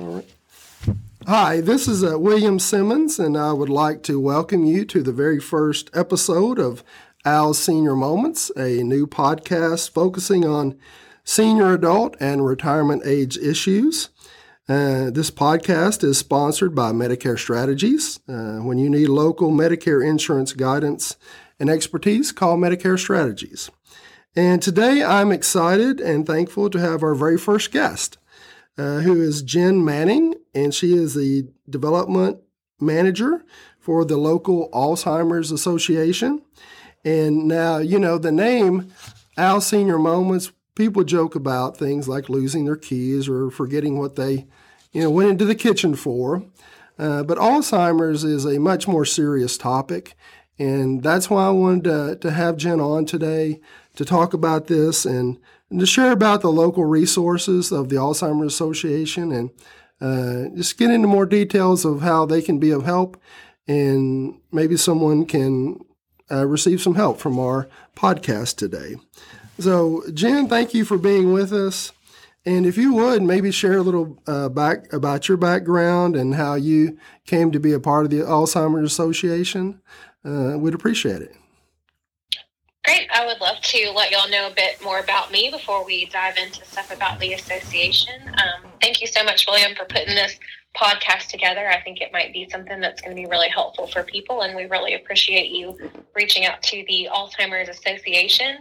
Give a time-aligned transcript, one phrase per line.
[0.00, 0.26] All right.
[1.26, 5.12] Hi, this is uh, William Simmons, and I would like to welcome you to the
[5.12, 6.82] very first episode of
[7.26, 10.78] Al's Senior Moments, a new podcast focusing on
[11.22, 14.08] senior adult and retirement age issues.
[14.66, 18.20] Uh, this podcast is sponsored by Medicare Strategies.
[18.26, 21.16] Uh, when you need local Medicare insurance guidance
[21.58, 23.70] and expertise, call Medicare Strategies.
[24.34, 28.16] And today I'm excited and thankful to have our very first guest,
[28.80, 32.38] uh, who is Jen Manning, and she is the development
[32.80, 33.44] manager
[33.78, 36.40] for the local Alzheimer's Association.
[37.04, 38.90] And now, you know, the name
[39.36, 44.46] Al Senior Moments, people joke about things like losing their keys or forgetting what they,
[44.92, 46.42] you know, went into the kitchen for.
[46.98, 50.14] Uh, but Alzheimer's is a much more serious topic.
[50.58, 53.60] And that's why I wanted to, to have Jen on today
[53.96, 55.38] to talk about this and,
[55.70, 59.50] and to share about the local resources of the Alzheimer's Association and
[60.00, 63.20] uh, just get into more details of how they can be of help
[63.68, 65.78] and maybe someone can
[66.30, 68.96] uh, receive some help from our podcast today.
[69.58, 71.92] So, Jen, thank you for being with us.
[72.46, 76.54] And if you would, maybe share a little uh, back about your background and how
[76.54, 79.82] you came to be a part of the Alzheimer's Association,
[80.24, 81.36] uh, we'd appreciate it.
[82.90, 83.08] Great.
[83.14, 86.36] I would love to let y'all know a bit more about me before we dive
[86.36, 88.20] into stuff about the association.
[88.26, 90.40] Um, thank you so much, William, for putting this
[90.76, 91.68] podcast together.
[91.68, 94.56] I think it might be something that's going to be really helpful for people, and
[94.56, 95.78] we really appreciate you
[96.16, 98.56] reaching out to the Alzheimer's Association.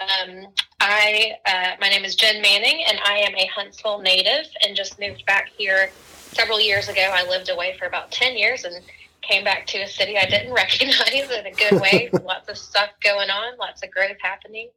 [0.00, 0.46] Um,
[0.80, 4.98] I uh, my name is Jen Manning, and I am a Huntsville native, and just
[4.98, 5.90] moved back here
[6.32, 7.10] several years ago.
[7.12, 8.76] I lived away for about ten years, and
[9.28, 12.10] came back to a city I didn't recognize in a good way.
[12.24, 14.70] lots of stuff going on, lots of growth happening.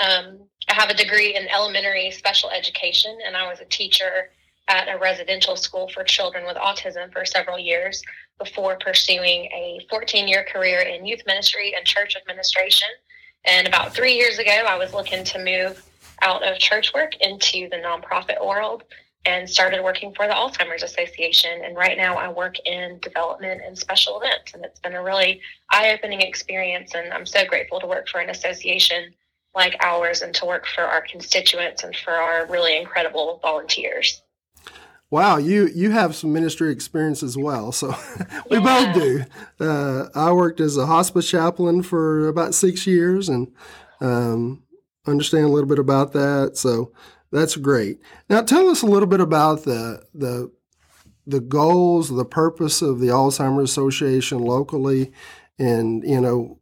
[0.00, 0.38] Um,
[0.68, 4.30] I have a degree in elementary special education, and I was a teacher
[4.68, 8.02] at a residential school for children with autism for several years
[8.38, 12.88] before pursuing a 14 year career in youth ministry and church administration.
[13.44, 15.84] And about three years ago, I was looking to move
[16.22, 18.82] out of church work into the nonprofit world
[19.26, 21.50] and started working for the Alzheimer's Association.
[21.64, 24.54] And right now, I work in development and special events.
[24.54, 26.94] And it's been a really eye opening experience.
[26.94, 29.12] And I'm so grateful to work for an association
[29.54, 34.22] like ours and to work for our constituents and for our really incredible volunteers.
[35.10, 37.72] Wow, you you have some ministry experience as well.
[37.72, 37.88] So
[38.50, 38.62] we yeah.
[38.62, 39.24] both do.
[39.60, 43.52] Uh, I worked as a hospice chaplain for about six years and
[44.00, 44.64] um,
[45.06, 46.56] understand a little bit about that.
[46.56, 46.92] So
[47.36, 48.00] that's great.
[48.28, 50.50] Now tell us a little bit about the the
[51.26, 55.12] the goals, the purpose of the Alzheimer's Association locally,
[55.58, 56.60] and you know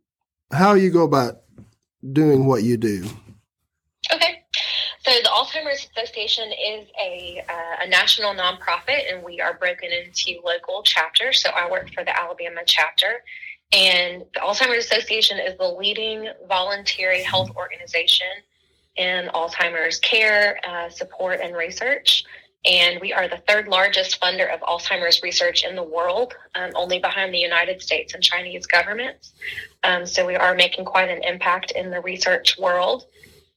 [0.52, 1.42] how you go about
[2.12, 3.04] doing what you do.
[4.12, 4.42] Okay,
[5.04, 10.40] so the Alzheimer's Association is a, uh, a national nonprofit, and we are broken into
[10.44, 11.42] local chapters.
[11.42, 13.22] So I work for the Alabama chapter,
[13.72, 18.26] and the Alzheimer's Association is the leading voluntary health organization
[18.96, 22.24] in Alzheimer's care, uh, support, and research.
[22.64, 26.98] And we are the third largest funder of Alzheimer's research in the world, um, only
[26.98, 29.34] behind the United States and Chinese governments.
[29.82, 33.04] Um, so we are making quite an impact in the research world.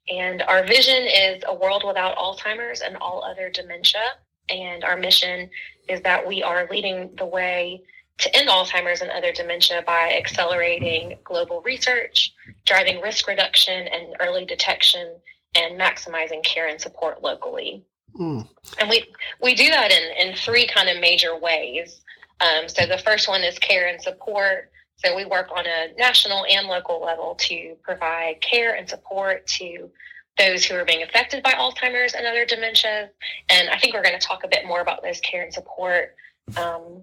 [0.10, 4.04] And our vision is a world without Alzheimer's and all other dementia.
[4.50, 5.50] And our mission
[5.88, 7.84] is that we are leading the way
[8.20, 12.34] to end Alzheimer's and other dementia by accelerating global research,
[12.66, 15.16] driving risk reduction and early detection,
[15.56, 17.84] and maximizing care and support locally.
[18.20, 18.48] Mm.
[18.80, 19.06] And we
[19.42, 22.02] we do that in in three kind of major ways.
[22.40, 24.72] Um, so the first one is care and support.
[24.98, 29.90] So we work on a national and local level to provide care and support to
[30.40, 33.10] those who are being affected by Alzheimer's and other dementias.
[33.50, 36.16] And I think we're going to talk a bit more about those care and support
[36.58, 37.02] um,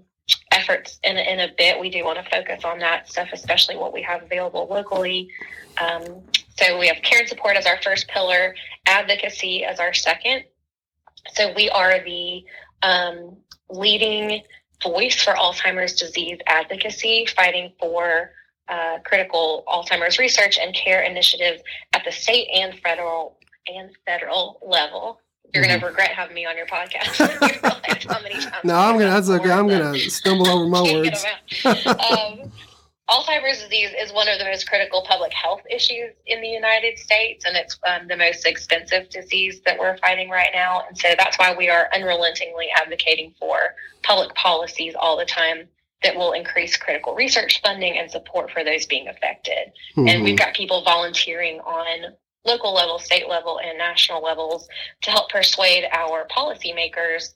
[0.54, 1.78] efforts in, in a bit.
[1.78, 5.28] We do want to focus on that stuff, especially what we have available locally.
[5.78, 6.22] Um,
[6.56, 8.54] so we have care and support as our first pillar,
[8.86, 10.44] advocacy as our second.
[11.32, 12.44] So we are the
[12.82, 13.36] um,
[13.68, 14.42] leading
[14.82, 18.30] voice for Alzheimer's disease advocacy, fighting for
[18.68, 21.62] uh, critical Alzheimer's research and care initiatives
[21.92, 25.20] at the state and federal and federal level.
[25.52, 25.74] You're mm-hmm.
[25.74, 27.18] gonna regret having me on your podcast.
[28.64, 29.10] no, I'm gonna.
[29.10, 29.50] That's okay.
[29.50, 31.24] I'm gonna stumble over my words.
[31.64, 32.52] um,
[33.08, 37.44] Alzheimer's disease is one of the most critical public health issues in the United States,
[37.44, 40.84] and it's um, the most expensive disease that we're fighting right now.
[40.88, 43.58] And so that's why we are unrelentingly advocating for
[44.02, 45.68] public policies all the time
[46.02, 49.72] that will increase critical research funding and support for those being affected.
[49.96, 50.08] Mm-hmm.
[50.08, 52.14] And we've got people volunteering on
[52.44, 54.68] local level, state level, and national levels
[55.02, 57.34] to help persuade our policymakers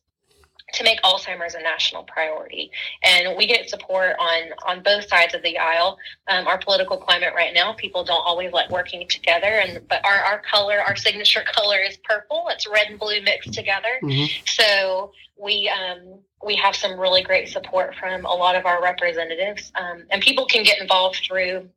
[0.75, 2.71] to make Alzheimer's a national priority.
[3.03, 5.99] And we get support on on both sides of the aisle.
[6.29, 9.47] Um, our political climate right now, people don't always like working together.
[9.47, 12.47] And but our, our color, our signature color is purple.
[12.51, 13.99] It's red and blue mixed together.
[14.03, 14.45] Mm-hmm.
[14.47, 19.73] So we um, we have some really great support from a lot of our representatives,
[19.75, 21.69] um, and people can get involved through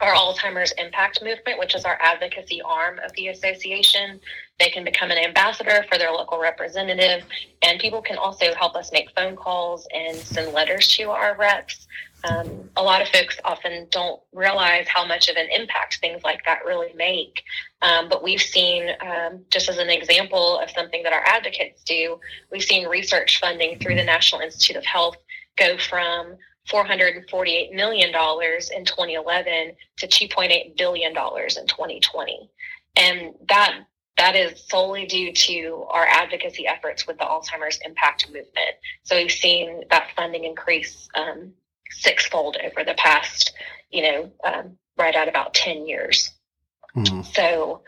[0.00, 4.20] our Alzheimer's Impact Movement, which is our advocacy arm of the association.
[4.58, 7.24] They can become an ambassador for their local representative,
[7.62, 11.86] and people can also help us make phone calls and send letters to our reps.
[12.28, 16.44] Um, a lot of folks often don't realize how much of an impact things like
[16.46, 17.42] that really make.
[17.82, 22.18] Um, but we've seen, um, just as an example of something that our advocates do,
[22.50, 25.16] we've seen research funding through the National Institute of Health
[25.56, 26.36] go from
[26.68, 32.50] $448 million in 2011 to $2.8 billion in 2020.
[32.96, 33.84] And that
[34.16, 38.76] that is solely due to our advocacy efforts with the Alzheimer's Impact Movement.
[39.02, 41.52] So we've seen that funding increase um,
[41.90, 43.52] sixfold over the past,
[43.90, 46.30] you know, um, right at about 10 years.
[46.96, 47.22] Mm-hmm.
[47.22, 47.82] So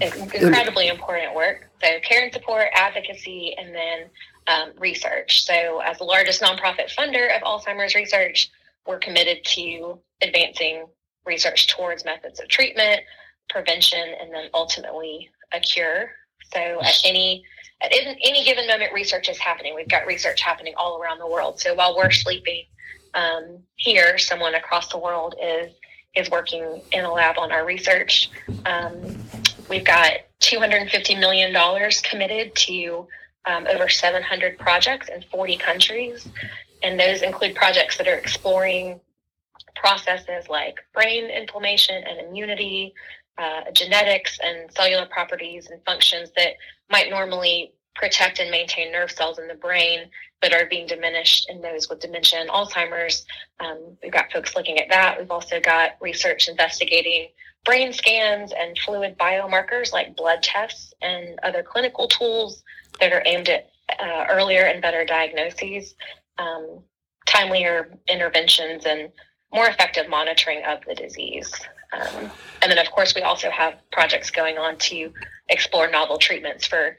[0.00, 1.70] incredibly important work.
[1.80, 4.10] So care and support, advocacy, and then
[4.48, 5.44] um, research.
[5.44, 8.50] So as the largest nonprofit funder of Alzheimer's research,
[8.86, 10.86] we're committed to advancing
[11.26, 13.02] research towards methods of treatment,
[13.50, 16.10] prevention, and then ultimately a cure.
[16.52, 17.44] So at any
[17.80, 19.74] at any given moment, research is happening.
[19.74, 21.60] We've got research happening all around the world.
[21.60, 22.64] So while we're sleeping
[23.14, 25.72] um, here, someone across the world is
[26.16, 28.30] is working in a lab on our research.
[28.66, 29.18] Um,
[29.68, 31.54] we've got $250 million
[32.02, 33.06] committed to
[33.48, 36.28] um, over 700 projects in 40 countries.
[36.82, 39.00] And those include projects that are exploring
[39.74, 42.94] processes like brain inflammation and immunity,
[43.38, 46.54] uh, genetics and cellular properties and functions that
[46.90, 50.08] might normally protect and maintain nerve cells in the brain
[50.40, 53.24] but are being diminished in those with dementia and Alzheimer's.
[53.58, 55.18] Um, we've got folks looking at that.
[55.18, 57.28] We've also got research investigating
[57.64, 62.62] brain scans and fluid biomarkers like blood tests and other clinical tools
[63.00, 65.94] that are aimed at uh, earlier and better diagnoses,
[66.38, 66.82] um,
[67.26, 69.10] timelier interventions, and
[69.52, 71.52] more effective monitoring of the disease.
[71.92, 72.30] Um,
[72.62, 75.12] and then, of course, we also have projects going on to
[75.48, 76.96] explore novel treatments for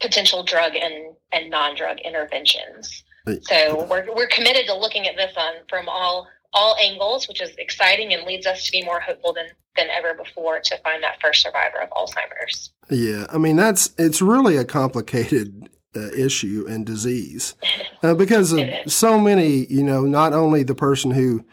[0.00, 3.04] potential drug and, and non-drug interventions.
[3.42, 7.50] So we're, we're committed to looking at this on from all all angles, which is
[7.56, 9.46] exciting and leads us to be more hopeful than
[9.76, 12.72] than ever before to find that first survivor of Alzheimer's.
[12.90, 17.54] Yeah, I mean that's it's really a complicated uh, issue and disease
[18.02, 19.66] uh, because of so many.
[19.66, 21.44] You know, not only the person who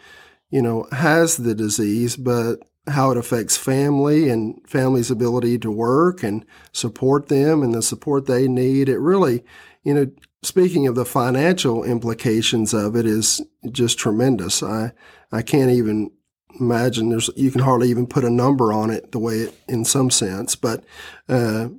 [0.49, 6.23] you know has the disease, but how it affects family and family's ability to work
[6.23, 8.89] and support them and the support they need.
[8.89, 9.43] It really,
[9.83, 10.07] you know,
[10.41, 13.41] speaking of the financial implications of it is
[13.71, 14.63] just tremendous.
[14.63, 14.93] I
[15.31, 16.11] I can't even
[16.59, 19.85] imagine there's you can hardly even put a number on it the way it in
[19.85, 20.55] some sense.
[20.55, 20.83] But
[21.27, 21.69] uh,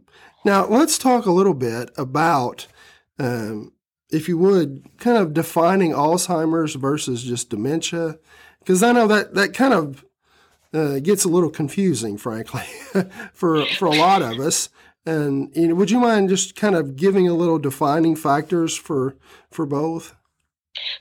[0.44, 2.66] now let's talk a little bit about.
[3.18, 3.72] Um,
[4.12, 8.18] if you would, kind of defining Alzheimer's versus just dementia,
[8.58, 10.04] because I know that that kind of
[10.72, 12.64] uh, gets a little confusing, frankly,
[13.32, 14.68] for for a lot of us.
[15.06, 19.16] And you know, would you mind just kind of giving a little defining factors for
[19.50, 20.14] for both?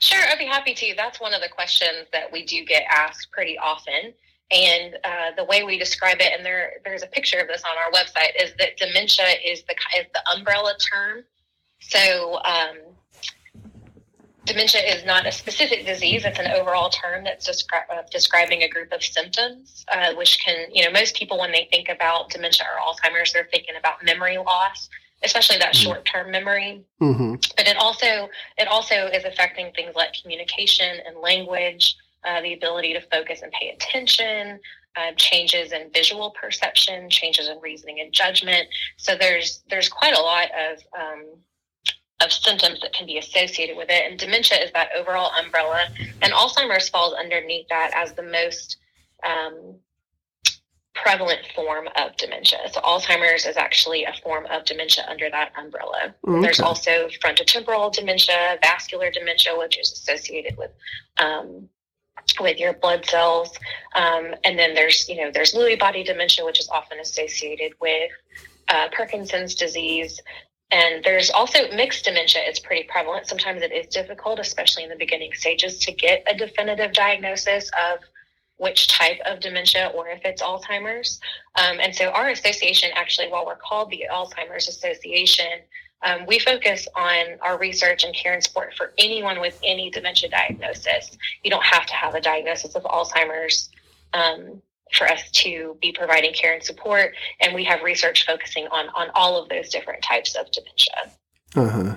[0.00, 0.94] Sure, I'd be happy to.
[0.96, 4.14] That's one of the questions that we do get asked pretty often.
[4.50, 7.76] And uh, the way we describe it, and there there's a picture of this on
[7.78, 11.24] our website, is that dementia is the is the umbrella term.
[11.80, 12.78] So um,
[14.44, 18.68] dementia is not a specific disease; it's an overall term that's descri- uh, describing a
[18.68, 22.66] group of symptoms, uh, which can, you know, most people when they think about dementia
[22.66, 24.88] or Alzheimer's, they're thinking about memory loss,
[25.22, 25.84] especially that mm-hmm.
[25.84, 26.82] short-term memory.
[27.00, 27.34] Mm-hmm.
[27.56, 28.28] But it also
[28.58, 33.52] it also is affecting things like communication and language, uh, the ability to focus and
[33.52, 34.60] pay attention.
[34.96, 38.66] Uh, changes in visual perception, changes in reasoning and judgment.
[38.96, 41.26] So there's there's quite a lot of um,
[42.20, 44.10] of symptoms that can be associated with it.
[44.10, 45.86] And dementia is that overall umbrella.
[46.22, 48.76] And Alzheimer's falls underneath that as the most
[49.26, 49.76] um,
[50.94, 52.58] prevalent form of dementia.
[52.72, 56.14] So Alzheimer's is actually a form of dementia under that umbrella.
[56.26, 56.40] Okay.
[56.42, 60.70] There's also frontotemporal dementia, vascular dementia, which is associated with
[61.18, 61.68] um,
[62.38, 63.50] with your blood cells,
[63.94, 68.10] um, and then there's you know there's Lewy body dementia, which is often associated with
[68.68, 70.20] uh, Parkinson's disease,
[70.70, 73.26] and there's also mixed dementia It's pretty prevalent.
[73.26, 78.00] Sometimes it is difficult, especially in the beginning stages, to get a definitive diagnosis of
[78.58, 81.18] which type of dementia or if it's Alzheimer's.
[81.56, 85.62] Um, and so our association, actually, while we're called the Alzheimer's Association,
[86.02, 90.30] um, we focus on our research and care and support for anyone with any dementia
[90.30, 91.16] diagnosis.
[91.42, 93.70] You don't have to have a diagnosis of Alzheimer's
[94.12, 94.62] um,
[94.92, 99.08] for us to be providing care and support, and we have research focusing on on
[99.14, 101.12] all of those different types of dementia.
[101.56, 101.96] Uh huh.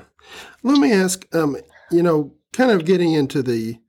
[0.63, 1.57] Let me ask, um,
[1.91, 3.79] you know, kind of getting into the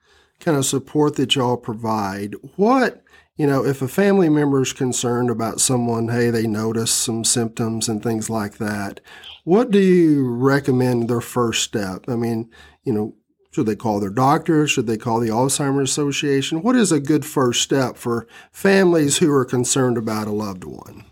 [0.40, 2.34] kind of support that y'all provide.
[2.56, 3.04] What
[3.36, 7.88] you know, if a family member is concerned about someone, hey, they notice some symptoms
[7.88, 9.00] and things like that,
[9.42, 12.04] what do you recommend their first step?
[12.06, 12.50] I mean,
[12.84, 13.14] you know,
[13.54, 14.66] should they call their doctor?
[14.66, 16.60] Should they call the Alzheimer's Association?
[16.60, 21.04] What is a good first step for families who are concerned about a loved one?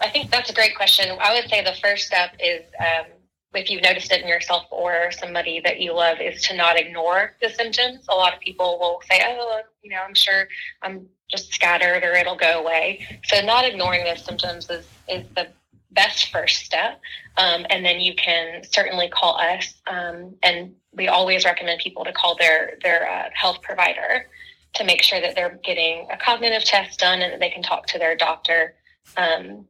[0.00, 1.18] I think that's a great question.
[1.20, 3.06] I would say the first step is um,
[3.54, 7.34] if you've noticed it in yourself or somebody that you love, is to not ignore
[7.42, 8.06] the symptoms.
[8.08, 10.46] A lot of people will say, "Oh, you know, I'm sure
[10.82, 15.48] I'm just scattered, or it'll go away." So, not ignoring those symptoms is is the
[15.94, 17.00] best first step.
[17.36, 19.74] Um, and then you can certainly call us.
[19.86, 24.26] Um, and we always recommend people to call their their uh, health provider
[24.74, 27.86] to make sure that they're getting a cognitive test done and that they can talk
[27.86, 28.74] to their doctor
[29.16, 29.66] um,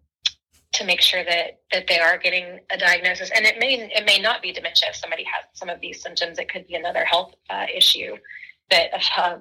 [0.73, 3.31] to make sure that that they are getting a diagnosis.
[3.35, 6.39] And it may it may not be dementia if somebody has some of these symptoms.
[6.39, 8.17] It could be another health uh, issue
[8.71, 8.99] that a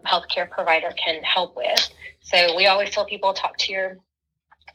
[0.08, 1.90] healthcare provider can help with.
[2.22, 3.98] So we always tell people talk to your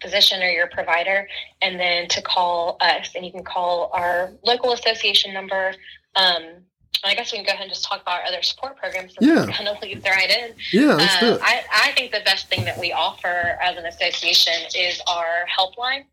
[0.00, 1.28] physician or your provider,
[1.60, 3.10] and then to call us.
[3.14, 5.74] And you can call our local association number.
[6.16, 6.64] Um,
[7.04, 9.14] I guess we can go ahead and just talk about our other support programs.
[9.20, 9.46] Yeah.
[9.52, 10.54] Kind of leads right in.
[10.72, 11.40] Yeah, let's uh, do it.
[11.42, 16.04] I, I think the best thing that we offer as an association is our helpline.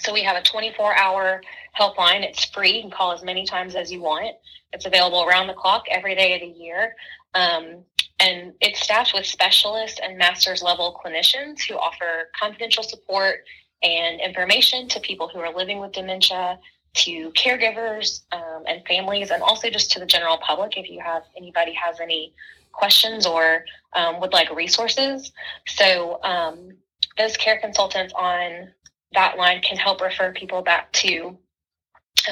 [0.00, 1.42] So we have a 24 hour
[1.78, 2.22] helpline.
[2.22, 2.76] It's free.
[2.76, 4.36] You can call as many times as you want.
[4.72, 6.94] It's available around the clock every day of the year.
[7.34, 7.84] Um,
[8.20, 13.40] and it's staffed with specialists and master's level clinicians who offer confidential support
[13.82, 16.58] and information to people who are living with dementia,
[16.94, 21.22] to caregivers um, and families, and also just to the general public if you have
[21.36, 22.32] anybody has any
[22.72, 25.32] questions or um, would like resources.
[25.66, 26.70] So um,
[27.18, 28.70] those care consultants on
[29.12, 31.36] that line can help refer people back to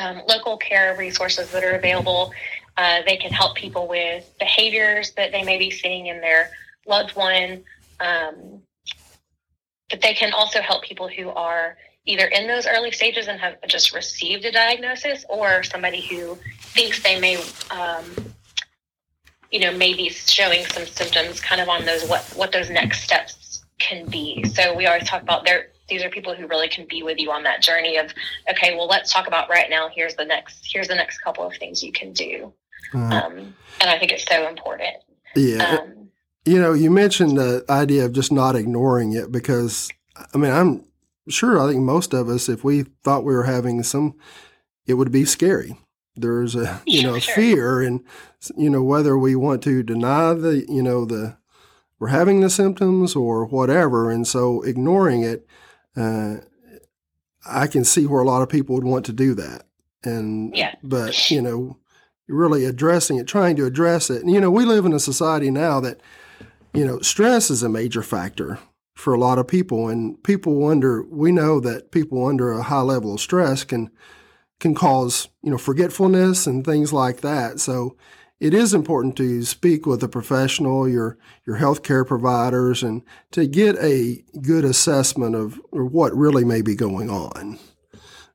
[0.00, 2.33] um, local care resources that are available
[2.76, 6.50] uh, they can help people with behaviors that they may be seeing in their
[6.87, 7.64] loved one.
[8.00, 8.62] Um,
[9.90, 13.57] but they can also help people who are either in those early stages and have
[13.69, 17.37] just received a diagnosis or somebody who thinks they may
[17.71, 18.05] um,
[19.51, 23.65] you know maybe showing some symptoms kind of on those what what those next steps
[23.79, 27.03] can be so we always talk about there these are people who really can be
[27.03, 28.13] with you on that journey of
[28.49, 31.55] okay well let's talk about right now here's the next here's the next couple of
[31.57, 32.53] things you can do
[32.95, 34.97] uh, um, and I think it's so important.
[35.35, 35.79] Yeah.
[35.81, 36.11] Um,
[36.45, 39.91] you know, you mentioned the idea of just not ignoring it because,
[40.35, 40.85] I mean, I'm
[41.29, 44.14] sure I think most of us, if we thought we were having some,
[44.87, 45.79] it would be scary.
[46.17, 47.35] There's a, you know, sure.
[47.35, 48.05] fear and,
[48.57, 51.37] you know, whether we want to deny the, you know, the,
[51.99, 54.11] we're having the symptoms or whatever.
[54.11, 55.47] And so ignoring it,
[55.97, 56.37] uh,
[57.47, 59.67] I can see where a lot of people would want to do that.
[60.05, 60.75] And, yeah.
[60.83, 61.79] but, you know,
[62.29, 64.23] really addressing it, trying to address it.
[64.23, 66.00] And, you know, we live in a society now that,
[66.75, 68.59] you know, stress is a major factor
[68.95, 69.89] for a lot of people.
[69.89, 73.91] And people under, we know that people under a high level of stress can,
[74.61, 77.59] can cause, you know, forgetfulness and things like that.
[77.61, 77.97] So
[78.39, 83.77] it is important to speak with a professional, your, your healthcare providers, and to get
[83.79, 87.59] a good assessment of what really may be going on.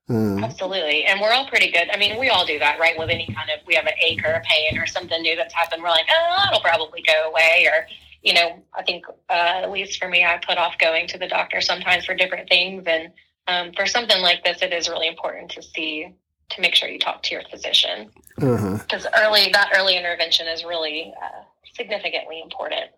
[0.10, 0.42] Mm.
[0.42, 1.04] Absolutely.
[1.04, 1.90] And we're all pretty good.
[1.92, 2.98] I mean, we all do that, right?
[2.98, 5.54] With any kind of, we have an ache or a pain or something new that's
[5.54, 5.84] happened.
[5.84, 7.68] We're like, oh, it'll probably go away.
[7.70, 7.86] Or,
[8.28, 11.30] you know, I think, uh, at least for me, I put off going to the
[11.30, 12.84] doctor sometimes for different things.
[12.86, 13.14] And
[13.48, 16.14] um, for something like this, it is really important to see,
[16.50, 18.10] to make sure you talk to your physician.
[18.36, 19.22] Because uh-huh.
[19.24, 21.44] early, that early intervention is really uh,
[21.74, 22.92] significantly important.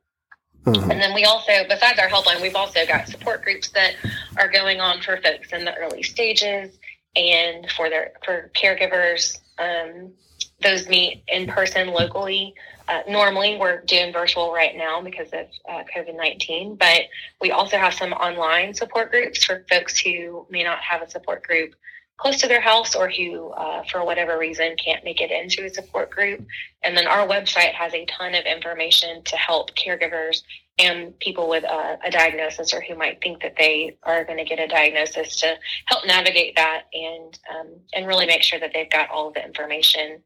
[0.66, 0.88] Uh-huh.
[0.90, 3.94] And then we also, besides our helpline, we've also got support groups that
[4.38, 6.76] are going on for folks in the early stages
[7.16, 9.38] and for their for caregivers.
[9.60, 10.14] Um,
[10.62, 12.54] those meet in person locally.
[12.88, 17.02] Uh, normally, we're doing virtual right now because of uh, COVID 19, but
[17.40, 21.44] we also have some online support groups for folks who may not have a support
[21.44, 21.76] group
[22.18, 25.70] close to their house or who, uh, for whatever reason, can't make it into a
[25.70, 26.46] support group.
[26.84, 30.42] And then our website has a ton of information to help caregivers
[30.78, 34.46] and people with a, a diagnosis or who might think that they are going to
[34.46, 38.90] get a diagnosis to help navigate that and um, and really make sure that they've
[38.90, 40.22] got all of the information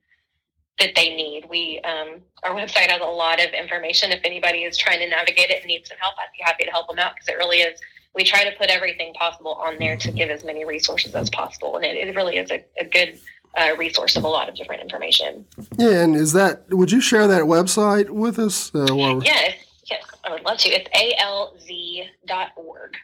[0.80, 1.46] that they need.
[1.50, 4.12] We um, our website has a lot of information.
[4.12, 6.72] If anybody is trying to navigate it and needs some help, I'd be happy to
[6.72, 7.80] help them out because it really is
[8.16, 11.78] we try to put everything possible on there to give as many resources as possible.
[11.78, 13.20] And it, it really is a, a good
[13.58, 15.46] uh, resource of a lot of different information.
[15.78, 18.74] Yeah, and is that, would you share that website with us?
[18.74, 19.56] Uh, yes,
[19.90, 20.70] yes, I would love to.
[20.70, 20.90] It's
[21.20, 22.98] alz.org.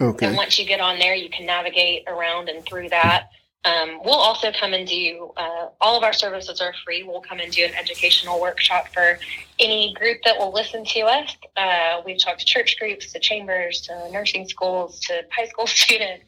[0.00, 0.26] Okay.
[0.26, 3.28] And once you get on there, you can navigate around and through that.
[3.64, 7.02] Um, we'll also come and do uh, all of our services are free.
[7.02, 9.18] We'll come and do an educational workshop for
[9.58, 11.36] any group that will listen to us.
[11.56, 16.24] Uh, we've talked to church groups, to chambers, to nursing schools, to high school students.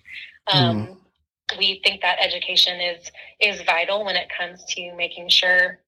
[0.47, 0.97] Um, mm.
[1.59, 5.79] We think that education is is vital when it comes to making sure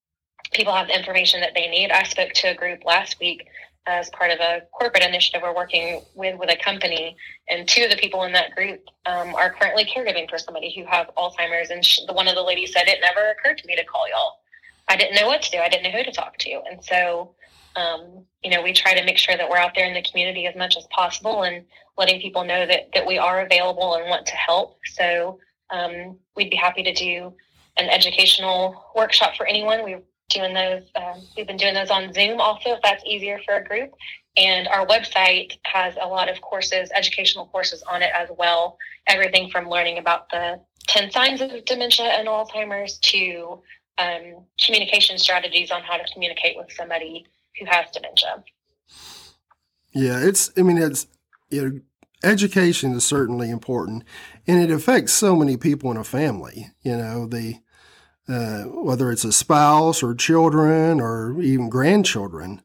[0.53, 1.91] people have the information that they need.
[1.91, 3.49] I spoke to a group last week
[3.89, 7.17] as part of a corporate initiative we're working with with a company.
[7.49, 10.85] And two of the people in that group um, are currently caregiving for somebody who
[10.85, 11.71] have alzheimer's.
[11.71, 14.09] And she, the one of the ladies said it never occurred to me to call
[14.09, 14.35] y'all.
[14.89, 15.59] I didn't know what to do.
[15.59, 16.61] I didn't know who to talk to.
[16.71, 17.35] And so
[17.77, 20.47] um, you know we try to make sure that we're out there in the community
[20.47, 21.65] as much as possible and
[21.97, 24.79] letting people know that that we are available and want to help.
[24.85, 25.41] So
[25.71, 27.33] um, we'd be happy to do
[27.79, 29.83] an educational workshop for anyone.
[29.83, 29.97] We
[30.29, 30.83] doing those.
[30.95, 33.93] Um, we've been doing those on Zoom also, if that's easier for a group.
[34.37, 38.79] And our website has a lot of courses, educational courses on it as well.
[39.07, 43.61] Everything from learning about the 10 signs of dementia and Alzheimer's to
[43.99, 47.27] um, communication strategies on how to communicate with somebody
[47.59, 48.45] who has dementia.
[49.93, 51.09] Yeah, it's, I mean, it's,
[51.51, 51.81] you know,
[52.23, 54.05] education is certainly important
[54.47, 56.71] and it affects so many people in a family.
[56.83, 57.57] You know, the,
[58.29, 62.63] uh, whether it's a spouse or children or even grandchildren.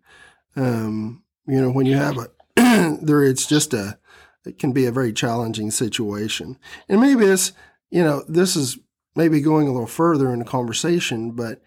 [0.56, 2.30] Um, you know, when you have a
[3.02, 3.98] there, it's just a
[4.46, 6.58] it can be a very challenging situation.
[6.90, 7.54] And maybe this,
[7.90, 8.78] you know this is
[9.16, 11.62] maybe going a little further in the conversation, but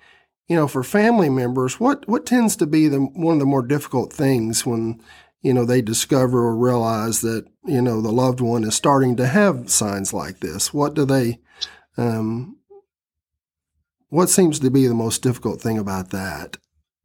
[0.48, 3.62] you know, for family members, what what tends to be the one of the more
[3.62, 5.00] difficult things when
[5.42, 9.26] you know they discover or realize that you know the loved one is starting to
[9.26, 10.72] have signs like this?
[10.72, 11.40] What do they
[11.96, 12.58] um,
[14.08, 16.56] what seems to be the most difficult thing about that?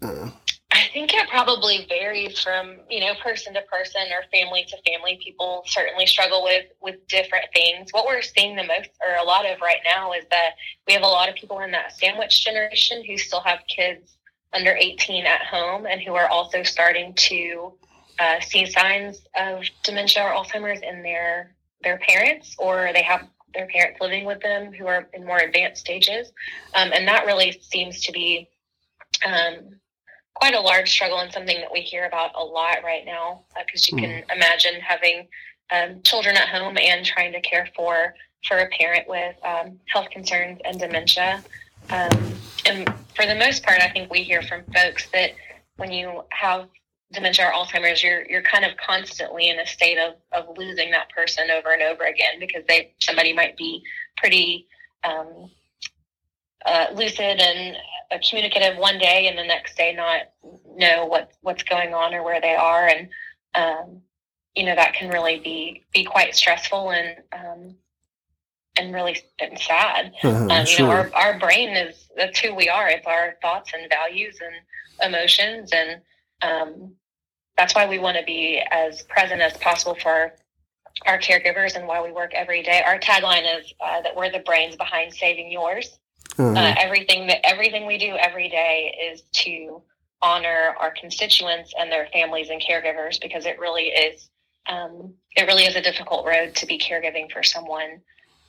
[0.02, 0.32] Uh,
[0.72, 5.20] I think it probably varies from you know person to person or family to family.
[5.24, 7.90] People certainly struggle with with different things.
[7.92, 10.52] What we're seeing the most, or a lot of right now, is that
[10.88, 14.18] we have a lot of people in that sandwich generation who still have kids
[14.54, 17.74] under 18 at home and who are also starting to
[18.20, 23.68] uh, see signs of dementia or Alzheimer's in their their parents, or they have their
[23.68, 26.32] parents living with them who are in more advanced stages.
[26.76, 28.50] Um, and that really seems to be
[29.26, 29.76] um,
[30.34, 33.88] quite a large struggle and something that we hear about a lot right now because
[33.88, 34.32] uh, you can hmm.
[34.32, 35.28] imagine having
[35.72, 38.14] um, children at home and trying to care for
[38.48, 41.44] for a parent with um, health concerns and dementia.
[41.92, 42.34] Um,
[42.66, 45.32] and for the most part, I think we hear from folks that
[45.78, 46.68] when you have
[47.12, 51.10] dementia or Alzheimer's, you're you're kind of constantly in a state of, of losing that
[51.10, 53.84] person over and over again because they somebody might be
[54.18, 54.68] pretty
[55.04, 55.50] um,
[56.66, 57.78] uh, lucid and
[58.12, 60.22] uh, communicative one day, and the next day not
[60.76, 63.10] know what what's going on or where they are, and
[63.56, 64.02] um,
[64.56, 67.76] you know that can really be be quite stressful and um,
[68.78, 70.14] and really and sad.
[70.24, 70.88] Uh-huh, um, you sure.
[70.88, 72.90] know, our our brain is that's who we are.
[72.90, 76.02] It's our thoughts and values and emotions and
[76.42, 76.94] um,
[77.62, 80.34] that's why we want to be as present as possible for
[81.06, 82.82] our caregivers and why we work every day.
[82.84, 86.00] Our tagline is uh, that we're the brains behind saving yours.
[86.40, 86.54] Uh-huh.
[86.54, 89.84] Uh, everything that everything we do every day is to
[90.24, 94.32] honor our constituents and their families and caregivers because it really is
[94.68, 98.02] um, it really is a difficult road to be caregiving for someone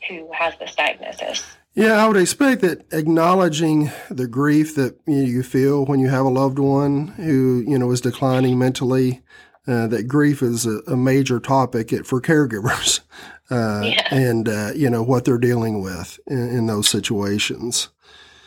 [0.09, 1.44] who has this diagnosis.
[1.74, 6.30] Yeah, I would expect that acknowledging the grief that you feel when you have a
[6.30, 9.22] loved one who you know is declining mentally,
[9.66, 13.00] uh, that grief is a, a major topic for caregivers,
[13.50, 14.14] uh, yeah.
[14.14, 17.88] and uh, you know what they're dealing with in, in, those situations.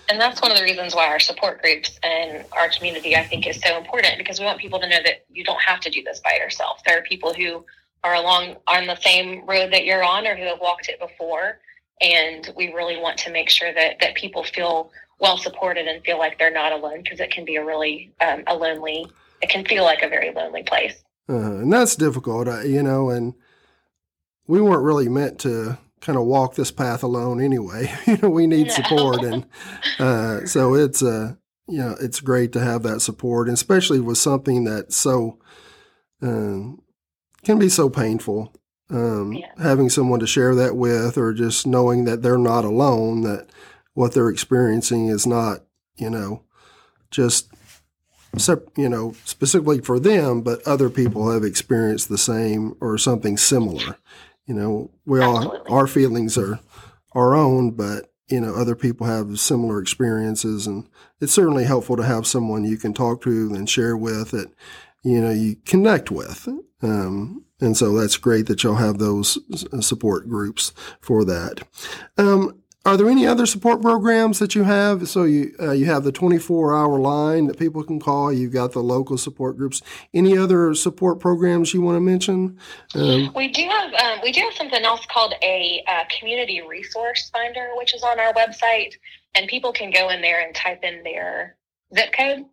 [0.08, 3.48] And that's one of the reasons why our support groups and our community, I think,
[3.48, 6.04] is so important because we want people to know that you don't have to do
[6.04, 6.84] this by yourself.
[6.86, 7.66] There are people who
[8.04, 11.60] are along on the same road that you're on or who have walked it before
[12.02, 16.18] and we really want to make sure that that people feel well supported and feel
[16.18, 19.06] like they're not alone because it can be a really um, a lonely
[19.42, 21.04] it can feel like a very lonely place.
[21.28, 23.34] Uh, and that's difficult uh, you know and
[24.48, 27.92] we weren't really meant to kind of walk this path alone anyway.
[28.06, 28.74] You know we need no.
[28.74, 29.46] support and
[30.00, 31.34] uh, so it's uh
[31.68, 35.40] you know it's great to have that support and especially with something that's so
[36.22, 36.82] um,
[37.44, 38.54] can be so painful
[38.90, 39.52] um, yeah.
[39.58, 43.48] having someone to share that with, or just knowing that they're not alone, that
[43.94, 45.62] what they're experiencing is not,
[45.96, 46.44] you know,
[47.12, 47.50] just
[48.76, 53.98] you know, specifically for them, but other people have experienced the same or something similar.
[54.46, 56.60] You know, we all our feelings are
[57.14, 60.88] our own, but you know, other people have similar experiences, and
[61.22, 64.52] it's certainly helpful to have someone you can talk to and share with that
[65.04, 66.48] you know you connect with.
[66.86, 69.40] Um, and so that's great that you'll have those
[69.86, 71.62] support groups for that.
[72.18, 75.10] Um, are there any other support programs that you have?
[75.10, 78.32] So you uh, you have the 24 hour line that people can call.
[78.32, 79.82] You've got the local support groups.
[80.14, 82.60] Any other support programs you want to mention?
[82.94, 87.32] Um, we do have um, we do have something else called a uh, community resource
[87.32, 88.94] finder, which is on our website,
[89.34, 91.58] and people can go in there and type in their
[91.96, 92.46] zip code.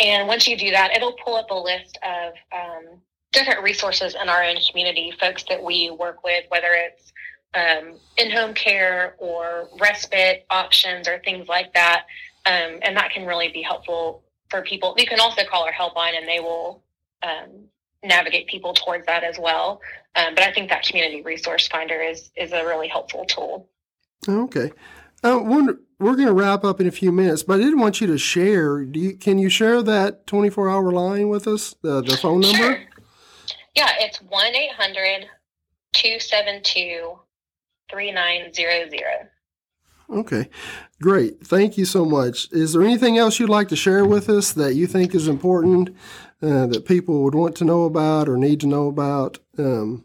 [0.00, 3.00] And once you do that, it'll pull up a list of um,
[3.32, 7.12] different resources in our own community, folks that we work with, whether it's
[7.54, 12.04] um, in-home care or respite options or things like that.
[12.46, 14.94] Um, and that can really be helpful for people.
[14.98, 16.82] You can also call our helpline and they will
[17.22, 17.64] um,
[18.02, 19.80] navigate people towards that as well.
[20.14, 23.68] Um, but I think that community resource finder is is a really helpful tool.
[24.28, 24.72] Okay.
[25.24, 25.38] Uh,
[26.02, 28.18] we're going to wrap up in a few minutes, but I did want you to
[28.18, 28.84] share.
[28.84, 32.56] Do you, can you share that 24 hour line with us, the, the phone number?
[32.56, 32.78] Sure.
[33.74, 35.28] Yeah, it's 1 800
[35.94, 37.18] 272
[37.90, 39.28] 3900.
[40.10, 40.48] Okay,
[41.00, 41.40] great.
[41.46, 42.50] Thank you so much.
[42.52, 45.90] Is there anything else you'd like to share with us that you think is important
[46.42, 49.38] uh, that people would want to know about or need to know about?
[49.58, 50.04] Um,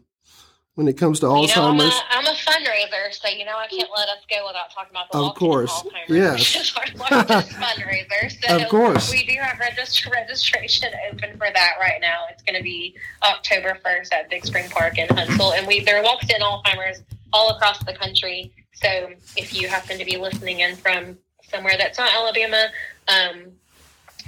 [0.78, 1.56] when it comes to Alzheimer's.
[1.56, 4.46] You know, I'm, a, I'm, a fundraiser, so you know I can't let us go
[4.46, 5.72] without talking about the of course.
[5.72, 6.54] Alzheimer's.
[6.54, 6.72] Yes.
[6.78, 8.46] fundraiser.
[8.46, 9.10] So of course.
[9.10, 12.26] We do have register- registration open for that right now.
[12.30, 16.00] It's going to be October 1st at Big Spring Park in Huntsville, and we there
[16.00, 18.52] walks in Alzheimer's all across the country.
[18.72, 21.18] So if you happen to be listening in from
[21.50, 22.68] somewhere that's not Alabama,
[23.08, 23.46] um,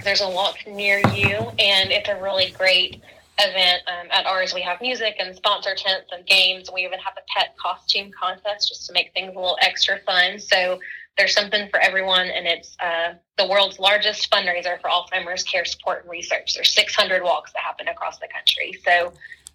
[0.03, 3.01] there's a walk near you, and it's a really great
[3.41, 3.83] event.
[3.87, 6.69] Um, at ours, we have music and sponsor tents and games.
[6.73, 10.39] We even have a pet costume contest just to make things a little extra fun.
[10.39, 10.79] So
[11.17, 16.03] there's something for everyone, and it's uh, the world's largest fundraiser for Alzheimer's care support
[16.03, 16.53] and research.
[16.53, 18.79] There's 600 walks that happen across the country.
[18.85, 19.13] So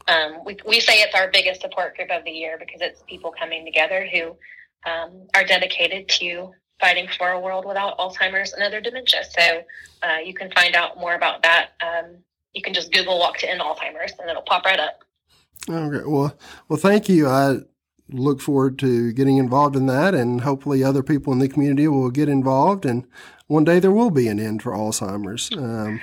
[0.08, 3.32] um, we, we say it's our biggest support group of the year because it's people
[3.36, 4.36] coming together who
[4.88, 9.22] um, are dedicated to fighting for a world without Alzheimer's and other dementia.
[9.30, 9.62] So
[10.02, 12.18] uh, you can find out more about that um,
[12.56, 15.04] you can just Google walk to end Alzheimer's and it'll pop right up.
[15.68, 16.04] Okay.
[16.06, 16.36] Well,
[16.68, 17.28] well, thank you.
[17.28, 17.58] I
[18.08, 22.10] look forward to getting involved in that, and hopefully, other people in the community will
[22.10, 23.06] get involved, and
[23.46, 25.50] one day there will be an end for Alzheimer's.
[25.56, 26.00] Um,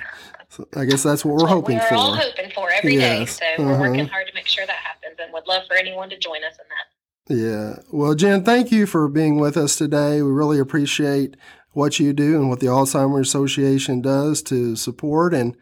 [0.48, 1.94] so I guess that's what we're hoping we're for.
[1.94, 3.38] We're all hoping for every yes.
[3.38, 3.54] day.
[3.56, 3.72] So uh-huh.
[3.72, 6.44] we're working hard to make sure that happens, and would love for anyone to join
[6.44, 6.84] us in that.
[7.26, 7.82] Yeah.
[7.90, 10.20] Well, Jen, thank you for being with us today.
[10.20, 11.36] We really appreciate
[11.70, 15.56] what you do and what the Alzheimer's Association does to support and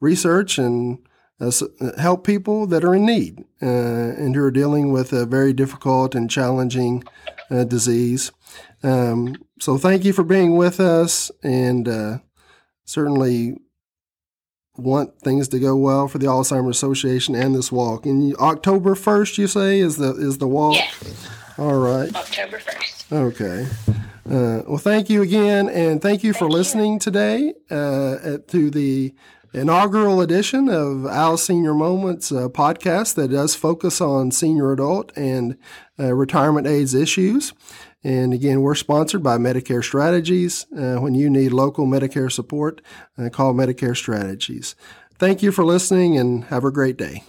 [0.00, 0.98] research and
[1.40, 1.50] uh,
[1.98, 6.14] help people that are in need uh, and who are dealing with a very difficult
[6.14, 7.04] and challenging
[7.50, 8.32] uh, disease.
[8.82, 12.18] Um, so, thank you for being with us, and uh,
[12.84, 13.56] certainly
[14.76, 18.06] want things to go well for the Alzheimer's Association and this walk.
[18.06, 20.76] And October first, you say is the is the walk.
[20.76, 21.28] Yes.
[21.58, 22.14] All right.
[22.14, 23.12] October first.
[23.12, 23.66] Okay.
[24.28, 26.98] Uh, well, thank you again, and thank you for listening you.
[26.98, 29.14] today uh, to the
[29.56, 35.56] inaugural edition of Al Senior Moments uh, podcast that does focus on senior adult and
[35.98, 37.54] uh, retirement aids issues.
[38.04, 40.66] And again, we're sponsored by Medicare Strategies.
[40.76, 42.82] Uh, when you need local Medicare support,
[43.18, 44.76] uh, call Medicare Strategies.
[45.18, 47.24] Thank you for listening and have a great day.